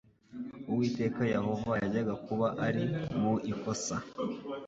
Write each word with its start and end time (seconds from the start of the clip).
Uwiteka 0.69 1.19
Yehoya 1.33 1.79
yajyaga 1.83 2.13
kuba 2.25 2.47
ari 2.67 2.83
mu 3.19 3.33
ikosa, 3.51 3.95